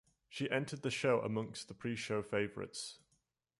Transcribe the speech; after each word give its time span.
She 0.29 0.49
entered 0.49 0.81
the 0.81 0.89
show 0.89 1.19
amongst 1.21 1.67
the 1.67 1.75
pre 1.75 1.95
show 1.95 2.23
favourites. 2.23 2.97